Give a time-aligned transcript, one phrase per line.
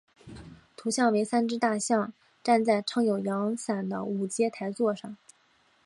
[0.75, 2.11] 图像为三只大象
[2.43, 5.15] 站在撑有阳伞的五阶台座上。